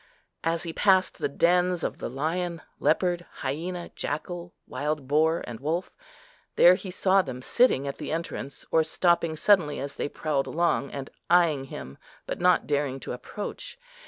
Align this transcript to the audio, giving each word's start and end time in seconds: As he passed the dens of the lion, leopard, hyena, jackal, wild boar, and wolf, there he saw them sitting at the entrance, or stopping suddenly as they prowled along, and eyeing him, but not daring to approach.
As 0.43 0.63
he 0.63 0.73
passed 0.73 1.19
the 1.19 1.29
dens 1.29 1.83
of 1.83 1.99
the 1.99 2.09
lion, 2.09 2.63
leopard, 2.79 3.27
hyena, 3.45 3.89
jackal, 3.95 4.51
wild 4.65 5.07
boar, 5.07 5.43
and 5.45 5.59
wolf, 5.59 5.93
there 6.55 6.73
he 6.73 6.89
saw 6.89 7.21
them 7.21 7.43
sitting 7.43 7.87
at 7.87 7.99
the 7.99 8.11
entrance, 8.11 8.65
or 8.71 8.83
stopping 8.83 9.35
suddenly 9.35 9.79
as 9.79 9.97
they 9.97 10.09
prowled 10.09 10.47
along, 10.47 10.89
and 10.89 11.11
eyeing 11.29 11.65
him, 11.65 11.99
but 12.25 12.39
not 12.41 12.65
daring 12.65 12.99
to 13.01 13.11
approach. 13.13 13.77